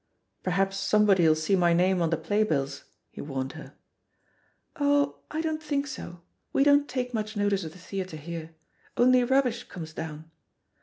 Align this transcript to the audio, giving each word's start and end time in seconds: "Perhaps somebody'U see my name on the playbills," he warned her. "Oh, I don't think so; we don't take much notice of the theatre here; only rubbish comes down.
"Perhaps 0.41 0.77
somebody'U 0.77 1.35
see 1.37 1.55
my 1.55 1.73
name 1.73 2.01
on 2.01 2.09
the 2.09 2.17
playbills," 2.17 2.85
he 3.11 3.21
warned 3.21 3.51
her. 3.51 3.75
"Oh, 4.77 5.17
I 5.29 5.41
don't 5.41 5.61
think 5.61 5.85
so; 5.85 6.21
we 6.51 6.63
don't 6.63 6.89
take 6.89 7.13
much 7.13 7.37
notice 7.37 7.63
of 7.63 7.71
the 7.73 7.77
theatre 7.77 8.17
here; 8.17 8.55
only 8.97 9.23
rubbish 9.23 9.65
comes 9.65 9.93
down. 9.93 10.31